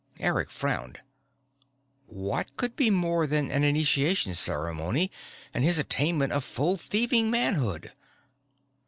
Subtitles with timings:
[0.19, 1.01] Eric frowned.
[2.07, 5.11] What could be more than an initiation ceremony
[5.53, 7.91] and his attainment of full thieving manhood?